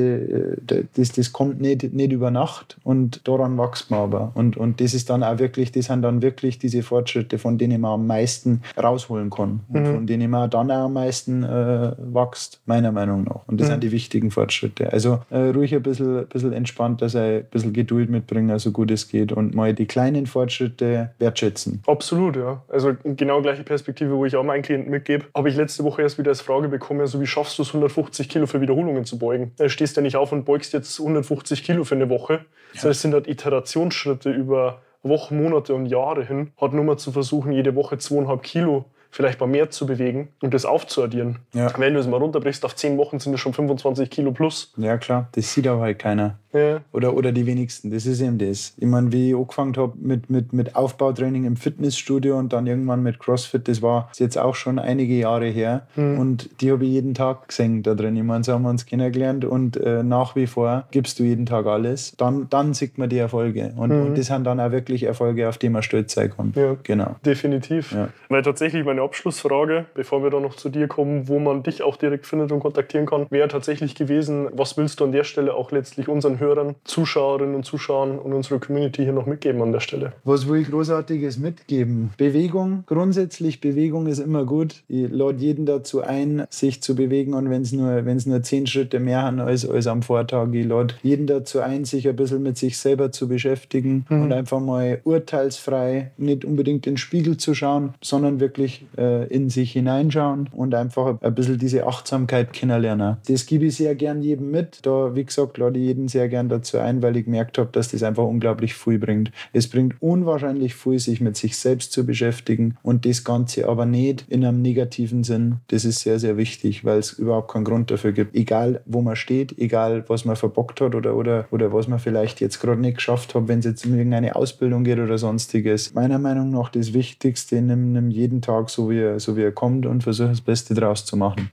äh, 0.70 0.84
das, 0.96 1.12
das 1.12 1.32
kommt 1.32 1.62
nicht, 1.62 1.94
nicht 1.94 2.12
über 2.12 2.32
Nacht 2.32 2.75
und 2.84 3.28
daran 3.28 3.58
wächst 3.58 3.92
man 3.92 4.02
aber. 4.02 4.32
Und, 4.36 4.58
und 4.58 4.82
das 4.82 4.94
ist 4.94 5.10
dann 5.10 5.24
auch 5.24 5.40
wirklich, 5.40 5.72
das 5.72 5.86
sind 5.86 6.02
dann 6.02 6.22
wirklich 6.22 6.60
diese 6.60 6.84
Fortschritte, 6.84 7.38
von 7.38 7.58
denen 7.58 7.82
man 7.82 7.92
am 7.94 8.08
meisten 8.08 8.62
rausholen 8.82 9.30
kann. 9.30 9.62
Und 9.70 9.82
mhm. 9.82 9.94
von 9.94 10.08
denen 10.08 10.30
man 10.30 10.50
dann 10.50 10.72
auch 10.72 10.86
am 10.86 10.94
meisten 10.94 11.44
äh, 11.44 11.94
wächst, 11.98 12.62
meiner 12.66 12.92
Meinung 12.92 13.24
nach. 13.24 13.48
Und 13.48 13.60
das 13.60 13.68
mhm. 13.68 13.74
sind 13.74 13.84
die 13.84 13.92
wichtigen 13.92 14.32
Fortschritte. 14.32 14.92
Also 14.92 15.20
äh, 15.30 15.50
ruhig 15.50 15.74
ein 15.74 15.84
bisschen, 15.84 16.28
bisschen 16.28 16.54
entspannter 16.54 17.10
sein, 17.10 17.38
ein 17.38 17.46
bisschen 17.52 17.74
Geduld 17.74 18.10
mitbringen, 18.10 18.58
so 18.60 18.72
gut 18.72 18.92
es 18.92 19.08
geht 19.08 19.32
und 19.32 19.56
mal 19.56 19.74
die 19.74 19.86
kleinen 19.86 20.28
Fortschritte 20.28 21.12
wertschätzen. 21.20 21.82
Absolut, 21.88 22.36
ja. 22.36 22.64
Also 22.68 22.94
genau 23.04 23.42
gleiche 23.42 23.64
Perspektive, 23.64 24.16
wo 24.16 24.26
ich 24.26 24.36
auch 24.36 24.44
meinen 24.44 24.64
Klienten 24.64 24.92
mitgebe, 24.92 25.26
habe 25.34 25.50
ich 25.50 25.56
letzte 25.56 25.84
Woche 25.84 26.02
erst 26.02 26.18
wieder 26.18 26.32
als 26.32 26.42
Frage 26.42 26.68
bekommen, 26.68 27.02
also 27.02 27.20
wie 27.22 27.28
schaffst 27.28 27.58
du 27.58 27.64
es, 27.64 27.70
150 27.70 28.30
Kilo 28.30 28.46
für 28.46 28.62
Wiederholungen 28.62 29.06
zu 29.06 29.18
beugen? 29.18 29.52
Da 29.58 29.70
stehst 29.70 29.96
du 29.96 30.02
ja 30.02 30.04
nicht 30.04 30.16
auf 30.16 30.32
und 30.32 30.46
beugst 30.46 30.74
jetzt 30.74 31.00
150 31.00 31.64
Kilo 31.64 31.84
für 31.84 31.96
eine 31.96 32.10
Woche, 32.10 32.46
Das 32.82 33.02
sind 33.02 33.14
halt 33.14 33.28
Iterationsschritte 33.28 34.32
über 34.32 34.82
Wochen, 35.04 35.42
Monate 35.42 35.74
und 35.74 35.86
Jahre 35.86 36.26
hin. 36.26 36.52
Hat 36.60 36.74
nur 36.74 36.84
mal 36.84 36.98
zu 36.98 37.12
versuchen, 37.12 37.52
jede 37.52 37.76
Woche 37.76 37.98
zweieinhalb 37.98 38.44
Kilo 38.44 38.86
vielleicht 39.16 39.40
mal 39.40 39.48
mehr 39.48 39.70
zu 39.70 39.86
bewegen 39.86 40.28
und 40.42 40.54
das 40.54 40.66
aufzuaddieren. 40.66 41.40
Ja. 41.54 41.72
Wenn 41.78 41.94
du 41.94 42.02
es 42.02 42.08
mal 42.08 42.18
runterbrichst, 42.18 42.66
auf 42.66 42.76
10 42.76 42.98
Wochen 42.98 43.20
sind 43.20 43.34
es 43.34 43.40
schon 43.40 43.54
25 43.54 44.10
Kilo 44.10 44.34
plus. 44.34 44.74
Ja, 44.76 44.98
klar. 44.98 45.30
Das 45.32 45.54
sieht 45.54 45.68
aber 45.68 45.84
halt 45.84 46.00
keiner. 46.00 46.38
Ja. 46.56 46.82
Oder, 46.92 47.16
oder 47.16 47.32
die 47.32 47.46
wenigsten. 47.46 47.92
Das 47.92 48.06
ist 48.06 48.22
eben 48.22 48.38
das. 48.38 48.74
Ich 48.78 48.88
meine, 48.88 49.12
wie 49.12 49.32
ich 49.32 49.36
angefangen 49.36 49.76
habe 49.78 49.94
mit, 49.98 50.30
mit, 50.30 50.54
mit 50.54 50.76
Aufbautraining 50.76 51.46
im 51.46 51.58
Fitnessstudio 51.58 52.38
und 52.38 52.54
dann 52.54 52.68
irgendwann 52.68 53.04
mit 53.04 53.20
CrossFit, 53.20 53.68
das 53.68 53.82
war 53.82 54.10
jetzt 54.16 54.38
auch 54.38 54.56
schon 54.56 54.80
einige 54.80 55.14
Jahre 55.14 55.48
her. 55.48 55.88
Und 55.96 56.62
die 56.62 56.72
habe 56.72 56.86
ich 56.86 56.92
jeden 56.92 57.14
Tag 57.14 57.50
gesehen 57.50 57.84
da 57.84 57.94
drin. 57.94 58.16
Ich 58.16 58.24
meine, 58.24 58.44
so 58.44 58.54
haben 58.54 58.64
wir 58.64 58.70
uns 58.70 58.86
kennengelernt 58.86 59.46
und 59.46 59.78
äh, 59.78 60.04
nach 60.04 60.36
wie 60.36 60.48
vor 60.48 60.86
gibst 60.92 61.20
du 61.20 61.24
jeden 61.24 61.46
Tag 61.46 61.66
alles. 61.66 62.16
Dann, 62.18 62.48
dann 62.50 62.74
sieht 62.74 62.98
man 62.98 63.10
die 63.10 63.18
Erfolge. 63.18 63.74
Und, 63.76 63.92
und 63.92 64.18
das 64.18 64.28
sind 64.28 64.46
dann 64.46 64.60
auch 64.60 64.72
wirklich 64.72 65.04
Erfolge, 65.04 65.50
auf 65.50 65.58
die 65.58 65.70
man 65.70 65.84
stolz 65.84 66.14
sein 66.14 66.32
kann. 66.36 66.54
Ja. 66.56 66.76
Genau. 66.84 67.16
Definitiv. 67.26 67.92
Ja. 67.92 68.10
Weil 68.30 68.42
tatsächlich 68.42 68.86
meine 68.86 69.02
Abschlussfrage, 69.02 69.86
bevor 69.94 70.24
wir 70.24 70.30
dann 70.30 70.44
noch 70.44 70.56
zu 70.56 70.70
dir 70.70 70.88
kommen, 70.88 71.28
wo 71.28 71.40
man 71.40 71.64
dich 71.64 71.84
auch 71.84 71.98
direkt 71.98 72.26
findet 72.26 72.52
und 72.52 72.60
kontaktieren 72.60 73.06
kann, 73.06 73.26
wäre 73.30 73.48
tatsächlich 73.48 73.96
gewesen, 73.96 74.48
was 74.54 74.78
willst 74.78 75.00
du 75.00 75.06
an 75.06 75.12
der 75.12 75.24
Stelle 75.24 75.54
auch 75.54 75.72
letztlich 75.72 76.08
unseren 76.08 76.40
Hörern, 76.40 76.45
Zuschauerinnen 76.84 77.56
und 77.56 77.66
Zuschauern 77.66 78.20
und 78.20 78.34
unserer 78.34 78.60
Community 78.60 79.04
hier 79.04 79.14
noch 79.14 79.26
mitgeben 79.26 79.62
an 79.62 79.72
der 79.72 79.80
Stelle? 79.80 80.14
Was 80.24 80.48
will 80.48 80.62
ich 80.62 80.70
Großartiges 80.70 81.38
mitgeben? 81.38 82.12
Bewegung. 82.18 82.84
Grundsätzlich, 82.88 83.62
Bewegung 83.62 84.08
ist 84.08 84.20
immer 84.20 84.46
gut. 84.46 84.84
Ich 84.88 85.10
lade 85.10 85.38
jeden 85.40 85.66
dazu 85.66 86.02
ein, 86.02 86.46
sich 86.50 86.82
zu 86.82 86.96
bewegen 86.96 87.34
und 87.34 87.50
wenn 87.50 87.62
es 87.62 87.72
nur, 87.72 88.06
wenn's 88.06 88.26
nur 88.26 88.42
zehn 88.44 88.68
Schritte 88.68 89.00
mehr 89.00 89.22
haben 89.22 89.40
als, 89.40 89.68
als 89.68 89.88
am 89.88 90.02
Vortag. 90.02 90.50
Ich 90.54 90.66
lade 90.66 90.96
jeden 91.04 91.28
dazu 91.28 91.60
ein, 91.60 91.86
sich 91.86 92.08
ein 92.08 92.16
bisschen 92.16 92.44
mit 92.44 92.58
sich 92.58 92.78
selber 92.78 93.12
zu 93.12 93.28
beschäftigen 93.28 94.06
und 94.10 94.32
einfach 94.32 94.60
mal 94.60 95.02
urteilsfrei, 95.04 96.12
nicht 96.18 96.46
unbedingt 96.46 96.88
in 96.88 96.94
den 96.94 96.98
Spiegel 96.98 97.38
zu 97.38 97.54
schauen, 97.54 97.94
sondern 98.02 98.40
wirklich 98.40 98.86
äh, 98.98 99.28
in 99.28 99.50
sich 99.50 99.72
hineinschauen 99.72 100.50
und 100.52 100.74
einfach 100.76 101.22
ein 101.22 101.36
bisschen 101.36 101.58
diese 101.58 101.86
Achtsamkeit 101.86 102.54
kennenlernen. 102.54 103.18
Das 103.28 103.46
gebe 103.46 103.66
ich 103.66 103.76
sehr 103.76 103.96
gern 103.96 104.22
jedem 104.22 104.52
mit. 104.52 104.86
Da, 104.86 105.16
wie 105.16 105.24
gesagt, 105.24 105.58
lade 105.58 105.80
ich 105.80 105.86
jeden 105.86 106.08
sehr 106.08 106.28
gern 106.36 106.50
dazu 106.50 106.80
ein, 106.80 107.02
weil 107.02 107.16
ich 107.16 107.24
gemerkt 107.24 107.58
habe, 107.58 107.70
dass 107.72 107.92
das 107.92 108.04
einfach 108.04 108.26
unglaublich 108.26 108.74
viel 108.74 109.00
bringt. 109.00 109.32
Es 109.54 109.70
bringt 109.70 109.96
unwahrscheinlich 110.02 110.76
viel, 110.76 111.00
sich 111.00 111.22
mit 111.22 111.38
sich 111.38 111.56
selbst 111.56 111.94
zu 111.94 112.06
beschäftigen 112.06 112.76
und 112.84 113.06
das 113.06 113.24
Ganze 113.24 113.70
aber 113.70 113.86
nicht 113.86 114.26
in 114.28 114.44
einem 114.44 114.62
negativen 114.62 115.24
Sinn. 115.24 115.58
Das 115.68 115.86
ist 115.86 116.02
sehr, 116.02 116.20
sehr 116.20 116.36
wichtig, 116.36 116.84
weil 116.84 117.00
es 117.00 117.14
überhaupt 117.14 117.52
keinen 117.54 117.64
Grund 117.64 117.90
dafür 117.90 118.12
gibt. 118.12 118.36
Egal, 118.36 118.82
wo 118.86 119.02
man 119.02 119.16
steht, 119.16 119.58
egal, 119.58 120.04
was 120.10 120.26
man 120.26 120.36
verbockt 120.36 120.82
hat 120.82 120.94
oder, 120.94 121.16
oder, 121.16 121.46
oder 121.52 121.72
was 121.72 121.88
man 121.88 122.00
vielleicht 122.00 122.42
jetzt 122.42 122.60
gerade 122.60 122.82
nicht 122.82 122.98
geschafft 122.98 123.34
hat, 123.34 123.48
wenn 123.48 123.60
es 123.60 123.66
jetzt 123.66 123.86
um 123.86 123.96
irgendeine 123.96 124.36
Ausbildung 124.36 124.84
geht 124.84 125.00
oder 125.00 125.18
sonstiges. 125.18 125.94
Meiner 125.94 126.20
Meinung 126.20 126.50
nach 126.50 126.68
das 126.68 126.94
Wichtigste, 126.94 127.62
nimm, 127.62 127.94
nimm 127.94 128.12
jeden 128.12 128.42
Tag 128.42 128.70
so 128.70 128.90
wie, 128.90 129.00
er, 129.00 129.22
so 129.22 129.38
wie 129.38 129.44
er 129.44 129.54
kommt 129.54 129.86
und 129.86 130.04
versuch 130.04 130.28
das 130.28 130.42
Beste 130.42 130.74
draus 130.74 131.06
zu 131.06 131.16
machen. 131.16 131.50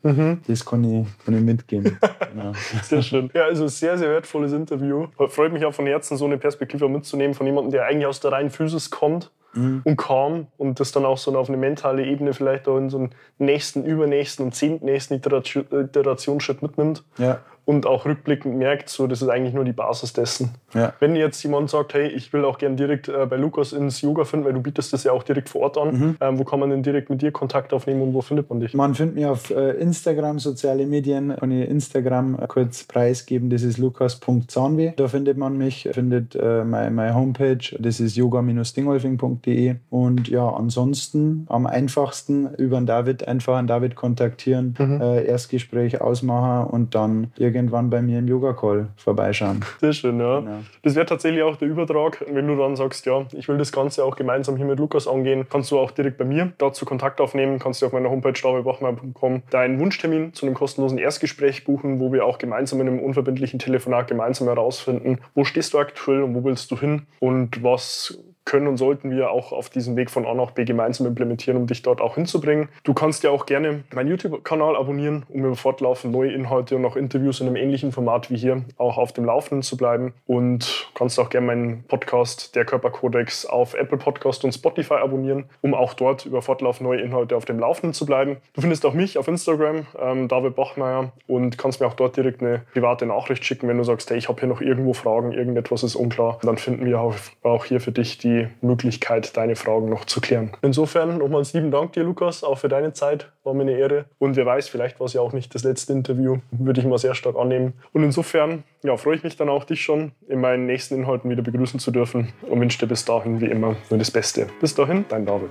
Das 0.49 0.65
kann 0.65 0.83
ich, 0.83 1.07
kann 1.25 1.37
ich 1.37 1.43
mitgeben. 1.43 1.99
genau. 2.33 2.53
Sehr 2.83 3.03
schön. 3.03 3.31
Ja, 3.33 3.45
also 3.45 3.69
sehr, 3.69 3.97
sehr 3.97 4.09
wertvolles 4.09 4.53
Interview. 4.73 5.07
Freut 5.29 5.53
mich 5.53 5.65
auch 5.65 5.75
von 5.75 5.87
Herzen, 5.87 6.17
so 6.17 6.25
eine 6.25 6.39
Perspektive 6.39 6.89
mitzunehmen 6.89 7.35
von 7.35 7.47
jemandem, 7.47 7.73
der 7.73 7.85
eigentlich 7.85 8.07
aus 8.07 8.21
der 8.21 8.33
reinen 8.33 8.51
Physis 8.51 8.91
kommt 8.91 9.31
und 9.55 9.97
kam 9.99 10.47
und 10.57 10.81
das 10.81 10.93
dann 10.93 11.05
auch 11.05 11.19
so 11.19 11.37
auf 11.37 11.49
eine 11.49 11.59
mentale 11.59 12.07
Ebene 12.07 12.33
vielleicht 12.33 12.67
auch 12.69 12.79
in 12.79 12.89
so 12.89 12.97
einen 12.97 13.11
nächsten, 13.37 13.85
übernächsten 13.85 14.47
und 14.47 14.55
zehntnächsten 14.55 15.19
Iteration- 15.19 15.67
Iterationsschritt 15.71 16.63
mitnimmt. 16.63 17.05
Ja. 17.19 17.41
Und 17.65 17.87
auch 17.87 18.07
rückblickend 18.07 18.57
merkt, 18.57 18.89
so, 18.89 19.07
das 19.07 19.23
ist 19.23 19.29
eigentlich 19.29 19.55
nur 19.55 19.65
die 19.65 19.73
Basis 19.73 20.13
dessen. 20.13 20.51
Ja. 20.75 20.95
Wenn 20.99 21.15
jetzt 21.15 21.43
jemand 21.43 21.71
sagt, 21.71 21.95
hey, 21.95 22.09
ich 22.09 22.33
will 22.33 22.45
auch 22.45 22.59
gern 22.59 22.77
direkt 22.77 23.09
äh, 23.09 23.27
bei 23.27 23.37
Lukas 23.37 23.73
ins 23.73 24.01
Yoga 24.01 24.25
finden, 24.25 24.47
weil 24.47 24.53
du 24.53 24.61
bietest 24.61 24.93
das 24.93 25.05
ja 25.05 25.13
auch 25.13 25.23
direkt 25.23 25.49
vor 25.49 25.63
Ort 25.63 25.79
an, 25.79 26.17
ähm, 26.21 26.39
wo 26.39 26.45
kann 26.45 26.59
man 26.61 26.71
denn 26.71 26.83
direkt 26.83 27.11
mit 27.11 27.23
dir 27.23 27.31
Kontakt 27.31 27.73
aufnehmen 27.73 28.03
und 28.03 28.15
wo 28.15 28.21
findet 28.21 28.51
man 28.51 28.61
dich? 28.61 28.75
Man 28.75 28.95
findet 28.95 29.17
mich 29.17 29.27
auf 29.27 29.51
äh, 29.51 29.73
Instagram, 29.73 30.39
soziale 30.39 30.87
Medien. 30.87 31.37
Kann 31.37 31.51
ich 31.53 31.69
Instagram 31.69 32.37
kurz 32.49 32.85
preisgeben, 32.85 33.51
das 33.51 33.63
ist 33.63 33.79
lukas.zahnweh. 33.79 34.93
Da 34.97 35.09
findet 35.09 35.37
man 35.37 35.57
mich, 35.57 35.89
findet 35.93 36.35
äh, 36.35 36.65
meine, 36.65 36.91
meine 36.91 37.15
Homepage, 37.15 37.77
das 37.79 38.01
ist 38.01 38.17
yoga-dingolfing.de. 38.17 39.77
Und 39.91 40.29
ja, 40.29 40.49
ansonsten 40.49 41.47
am 41.49 41.67
einfachsten 41.67 42.55
über 42.55 42.81
den 42.81 42.87
David 42.87 43.29
einfach 43.29 43.57
einen 43.57 43.69
David 43.69 43.95
kontaktieren, 43.95 44.75
äh, 44.79 45.27
Erstgespräch 45.27 46.01
ausmachen 46.01 46.71
und 46.71 46.95
dann 46.95 47.33
irgendwann 47.55 47.91
bei 47.91 48.03
mir 48.03 48.19
im 48.19 48.29
Yoga-Call 48.29 48.89
vorbeischauen. 48.97 49.65
Sehr 49.81 49.93
schön, 49.93 50.19
ja. 50.21 50.41
Genau. 50.41 50.59
Das 50.83 50.95
wäre 50.95 51.07
tatsächlich 51.07 51.43
auch 51.43 51.57
der 51.57 51.69
Übertrag. 51.69 52.25
Wenn 52.29 52.47
du 52.47 52.57
dann 52.57 52.77
sagst, 52.77 53.07
ja, 53.07 53.27
ich 53.33 53.49
will 53.49 53.59
das 53.59 53.73
Ganze 53.73 54.05
auch 54.05 54.17
gemeinsam 54.17 54.57
hier 54.57 54.67
mit 54.67 54.79
Lukas 54.79 55.07
angehen, 55.07 55.47
kannst 55.51 55.71
du 55.71 55.79
auch 55.79 55.91
direkt 55.91 56.19
bei 56.19 56.25
mir 56.25 56.53
dazu 56.59 56.85
Kontakt 56.85 57.21
aufnehmen. 57.21 57.59
Kannst 57.59 57.83
du 57.83 57.87
auf 57.87 57.93
meiner 57.93 58.11
Homepage 58.11 58.33
davidbachmeier.com 58.33 59.43
deinen 59.51 59.79
Wunschtermin 59.79 60.33
zu 60.35 60.47
einem 60.47 60.55
kostenlosen 60.55 60.99
Erstgespräch 60.99 61.65
buchen, 61.65 62.01
wo 62.01 62.13
wir 62.13 62.25
auch 62.25 62.39
gemeinsam 62.39 62.81
in 62.81 62.89
einem 62.89 63.01
unverbindlichen 63.01 63.59
Telefonat 63.59 64.09
gemeinsam 64.09 64.49
herausfinden, 64.49 65.19
wo 65.35 65.45
stehst 65.45 65.75
du 65.75 65.79
aktuell 65.79 66.23
und 66.23 66.35
wo 66.35 66.45
willst 66.45 66.71
du 66.71 66.79
hin 66.79 67.03
und 67.21 67.63
was 67.63 68.19
können 68.45 68.67
und 68.67 68.77
sollten 68.77 69.11
wir 69.11 69.31
auch 69.31 69.53
auf 69.53 69.71
diesem 69.71 69.97
Weg 69.97 70.11
von 70.11 70.27
A 70.27 70.35
nach 70.35 70.51
B 70.51 70.65
gemeinsam 70.65 71.07
implementieren, 71.07 71.57
um 71.57 71.67
dich 71.67 71.83
dort 71.83 72.01
auch 72.01 72.15
hinzubringen. 72.15 72.69
Du 72.85 72.95
kannst 72.95 73.23
ja 73.23 73.31
auch 73.31 73.47
gerne 73.47 73.85
meinen 73.95 74.09
YouTube-Kanal 74.09 74.77
abonnieren, 74.77 75.25
um 75.29 75.45
über 75.45 75.57
fortlaufend 75.57 76.13
neue 76.13 76.33
Inhalte 76.33 76.77
und 76.77 76.85
auch 76.85 76.97
Interviews 76.97 77.41
in 77.41 77.47
einem 77.47 77.57
ähnlichen 77.57 77.93
Format 77.93 78.31
wie 78.31 78.37
hier 78.37 78.65
auch 78.77 78.99
auf 78.99 79.13
dem 79.13 79.25
Laufenden 79.25 79.63
zu 79.63 79.77
bleiben. 79.77 80.15
Und 80.27 80.91
kannst 80.95 81.19
auch 81.19 81.31
gerne 81.31 81.47
meinen 81.47 81.85
Podcast, 81.85 82.55
der 82.57 82.65
Körperkodex, 82.65 83.47
auf 83.47 83.75
Apple 83.75 83.99
Podcast 83.99 84.45
und 84.45 84.53
Spotify 84.53 84.95
abonnieren, 84.95 85.45
um 85.61 85.75
auch 85.75 85.95
dort 85.95 86.27
über 86.27 86.43
fortlaufend 86.43 86.89
neue 86.89 87.01
Inhalte 87.01 87.37
auf 87.37 87.45
dem 87.45 87.59
Laufenden 87.59 87.95
zu 87.95 88.07
bleiben. 88.07 88.39
Du 88.55 88.61
findest 88.61 88.85
auch 88.87 88.95
mich 88.95 89.19
auf 89.19 89.29
Instagram, 89.29 89.87
ähm, 90.01 90.29
David 90.29 90.57
Bachmeier, 90.57 91.13
und 91.27 91.59
kannst 91.59 91.81
mir 91.81 91.87
auch 91.87 91.95
dort 91.95 92.17
direkt 92.17 92.41
eine 92.41 92.63
private 92.73 93.07
Nachricht 93.07 93.45
schicken, 93.45 93.69
wenn 93.69 93.79
du 93.79 93.85
sagst, 93.85 94.11
hey, 94.11 94.19
ich 94.19 94.29
habe 94.29 94.41
hier 94.41 94.49
noch 94.49 94.61
irgendwo 94.61 94.93
Fragen, 94.93 95.33
irgendetwas 95.33 95.83
ist 95.83 95.97
unklar. 95.97 96.39
Dann 96.43 96.59
finden 96.59 96.85
wir 96.85 97.01
auch, 97.01 97.15
auch 97.43 97.65
hier 97.65 97.81
für 97.81 97.93
dich 97.93 98.19
die 98.33 98.49
Möglichkeit, 98.61 99.37
deine 99.37 99.57
Fragen 99.57 99.89
noch 99.89 100.05
zu 100.05 100.21
klären. 100.21 100.53
Insofern 100.63 101.19
nochmal 101.19 101.45
lieben 101.53 101.71
Dank 101.71 101.93
dir, 101.93 102.05
Lukas, 102.05 102.45
auch 102.45 102.59
für 102.59 102.69
deine 102.69 102.93
Zeit. 102.93 103.31
War 103.45 103.55
mir 103.55 103.63
eine 103.63 103.73
Ehre. 103.73 104.05
Und 104.19 104.37
wer 104.37 104.47
weiß, 104.47 104.69
vielleicht 104.69 105.01
war 105.01 105.07
es 105.07 105.13
ja 105.13 105.21
auch 105.21 105.33
nicht 105.33 105.55
das 105.55 105.65
letzte 105.65 105.93
Interview. 105.93 106.39
Würde 106.51 106.81
ich 106.81 106.87
mal 106.87 106.99
sehr 106.99 107.15
stark 107.15 107.37
annehmen. 107.37 107.75
Und 107.93 108.05
insofern 108.05 108.65
ja, 108.83 108.97
freue 108.97 109.17
ich 109.17 109.25
mich 109.25 109.37
dann 109.37 109.49
auch, 109.49 109.65
dich 109.65 109.83
schon 109.83 110.13
in 110.29 110.41
meinen 110.41 110.67
nächsten 110.67 110.95
Inhalten 110.95 111.31
wieder 111.31 111.43
begrüßen 111.43 111.81
zu 111.81 111.91
dürfen 111.91 112.33
und 112.49 112.61
wünsche 112.61 112.79
dir 112.79 112.87
bis 112.87 113.05
dahin 113.05 113.41
wie 113.41 113.47
immer 113.47 113.77
nur 113.91 113.99
das 113.99 114.11
Beste. 114.11 114.47
Bis 114.61 114.75
dahin, 114.75 115.05
dein 115.09 115.27
David. 115.27 115.51